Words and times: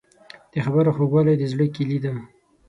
د 0.51 0.53
خبرو 0.65 0.91
خوږوالی 0.95 1.35
د 1.37 1.43
زړه 1.51 1.65
کیلي 1.75 1.97
ده. 2.03 2.13